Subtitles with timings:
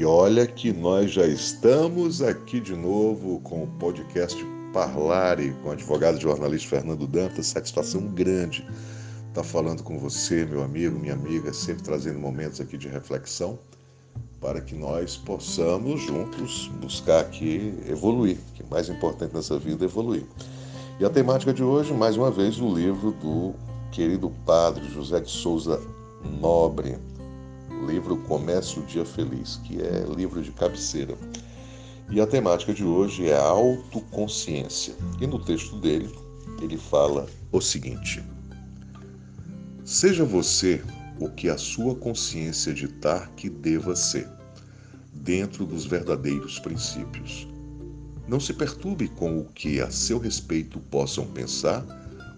[0.00, 4.42] E olha que nós já estamos aqui de novo com o podcast
[4.72, 7.48] Parlare com o advogado e jornalista Fernando Dantas.
[7.48, 8.66] Satisfação grande
[9.28, 13.58] estar falando com você, meu amigo, minha amiga, sempre trazendo momentos aqui de reflexão
[14.40, 20.24] para que nós possamos juntos buscar aqui evoluir, que é mais importante nessa vida evoluir.
[20.98, 23.52] E a temática de hoje, mais uma vez, o livro do
[23.92, 25.78] querido padre José de Souza
[26.40, 26.96] Nobre,
[27.86, 31.16] livro Comece o Dia Feliz, que é livro de cabeceira.
[32.10, 34.94] E a temática de hoje é a autoconsciência.
[35.20, 36.10] E no texto dele,
[36.60, 38.22] ele fala o seguinte:
[39.84, 40.82] Seja você
[41.20, 44.28] o que a sua consciência ditar que deva ser,
[45.12, 47.46] dentro dos verdadeiros princípios.
[48.26, 51.84] Não se perturbe com o que a seu respeito possam pensar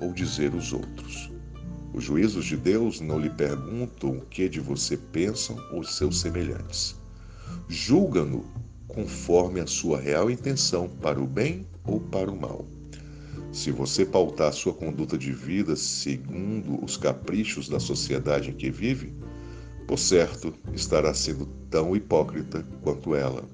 [0.00, 1.29] ou dizer os outros.
[1.92, 6.94] Os juízos de Deus não lhe perguntam o que de você pensam os seus semelhantes.
[7.68, 8.44] Julga-no
[8.86, 12.66] conforme a sua real intenção, para o bem ou para o mal.
[13.52, 19.12] Se você pautar sua conduta de vida segundo os caprichos da sociedade em que vive,
[19.86, 23.44] por certo estará sendo tão hipócrita quanto ela.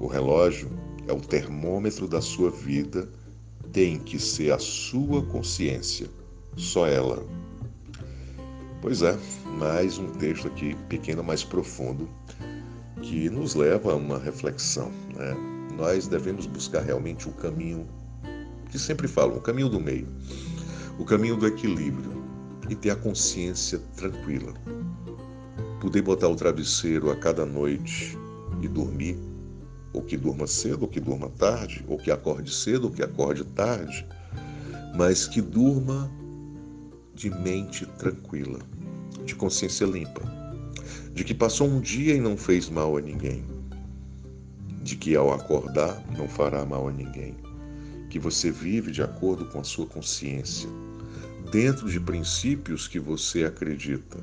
[0.00, 0.68] O relógio
[1.06, 3.08] é o termômetro da sua vida,
[3.72, 6.08] tem que ser a sua consciência,
[6.56, 7.24] só ela.
[8.80, 9.18] Pois é,
[9.58, 12.08] mais um texto aqui, pequeno, mais profundo,
[13.02, 14.90] que nos leva a uma reflexão.
[15.14, 15.34] Né?
[15.76, 17.86] Nós devemos buscar realmente o caminho
[18.70, 20.08] que sempre falam, o caminho do meio,
[20.98, 22.24] o caminho do equilíbrio
[22.68, 24.52] e ter a consciência tranquila.
[25.80, 28.18] Poder botar o travesseiro a cada noite
[28.60, 29.18] e dormir,
[29.92, 33.44] ou que durma cedo, ou que durma tarde, ou que acorde cedo, ou que acorde
[33.44, 34.06] tarde,
[34.96, 36.10] mas que durma
[37.14, 38.58] de mente tranquila,
[39.24, 40.22] de consciência limpa,
[41.12, 43.44] de que passou um dia e não fez mal a ninguém,
[44.82, 47.34] de que ao acordar não fará mal a ninguém
[48.14, 50.68] que você vive de acordo com a sua consciência,
[51.50, 54.18] dentro de princípios que você acredita.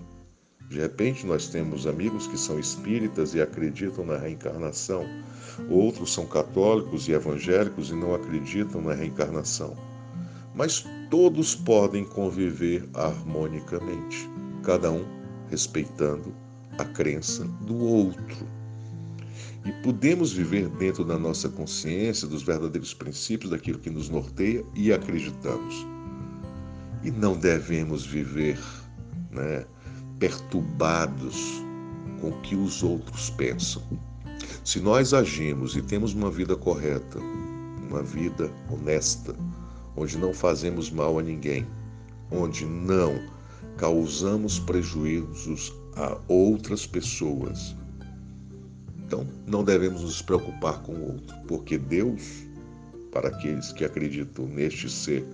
[0.69, 5.05] De repente, nós temos amigos que são espíritas e acreditam na reencarnação,
[5.69, 9.75] outros são católicos e evangélicos e não acreditam na reencarnação.
[10.61, 14.29] Mas todos podem conviver harmonicamente,
[14.61, 15.03] cada um
[15.49, 16.31] respeitando
[16.77, 18.47] a crença do outro
[19.65, 24.93] e podemos viver dentro da nossa consciência dos verdadeiros princípios daquilo que nos norteia e
[24.93, 25.83] acreditamos.
[27.03, 28.59] E não devemos viver
[29.31, 29.65] né,
[30.19, 31.59] perturbados
[32.19, 33.81] com o que os outros pensam.
[34.63, 37.17] Se nós agimos e temos uma vida correta,
[37.89, 39.35] uma vida honesta,
[39.95, 41.67] onde não fazemos mal a ninguém,
[42.31, 43.19] onde não
[43.77, 47.75] causamos prejuízos a outras pessoas,
[49.11, 52.47] então, não devemos nos preocupar com o outro, porque Deus,
[53.11, 55.27] para aqueles que acreditam neste ser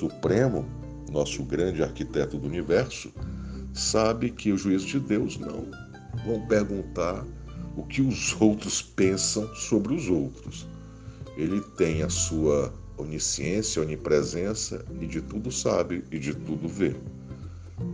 [0.00, 0.66] supremo,
[1.12, 3.12] nosso grande arquiteto do universo,
[3.72, 5.64] sabe que o juízo de Deus não
[6.26, 7.24] vão perguntar
[7.76, 10.66] o que os outros pensam sobre os outros.
[11.36, 16.94] Ele tem a sua onisciência, onipresença e de tudo sabe e de tudo vê,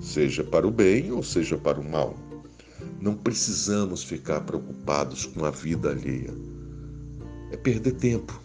[0.00, 2.14] seja para o bem ou seja para o mal.
[3.00, 6.34] Não precisamos ficar preocupados com a vida alheia.
[7.50, 8.40] É perder tempo,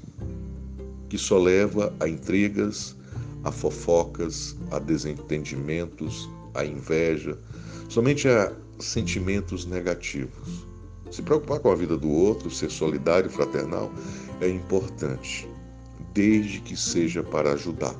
[1.10, 2.96] que só leva a intrigas,
[3.44, 7.38] a fofocas, a desentendimentos, a inveja,
[7.90, 10.66] somente a sentimentos negativos.
[11.12, 13.92] Se preocupar com a vida do outro, ser solidário fraternal
[14.42, 15.48] é importante,
[16.16, 17.94] desde que seja para ajudar,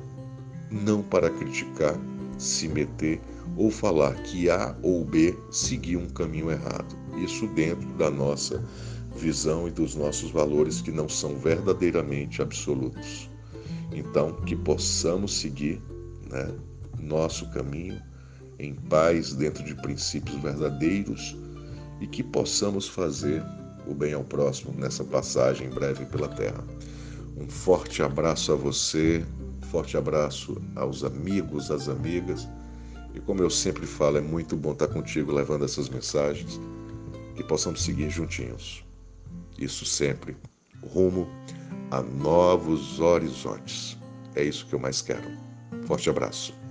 [0.70, 1.94] não para criticar,
[2.38, 3.20] se meter
[3.56, 6.96] ou falar que A ou B seguiu um caminho errado.
[7.22, 8.64] Isso dentro da nossa
[9.16, 13.30] visão e dos nossos valores que não são verdadeiramente absolutos.
[13.92, 15.80] Então, que possamos seguir
[16.30, 16.54] né,
[16.98, 18.00] nosso caminho
[18.58, 21.36] em paz, dentro de princípios verdadeiros
[22.00, 23.42] e que possamos fazer
[23.86, 26.64] o bem ao próximo nessa passagem breve pela terra.
[27.36, 29.24] Um forte abraço a você,
[29.70, 32.48] forte abraço aos amigos, às amigas
[33.16, 36.60] e como eu sempre falo, é muito bom estar contigo levando essas mensagens
[37.34, 38.84] que possamos seguir juntinhos.
[39.58, 40.36] Isso sempre
[40.82, 41.26] rumo
[41.90, 43.96] a novos horizontes.
[44.34, 45.30] É isso que eu mais quero.
[45.86, 46.65] Forte abraço.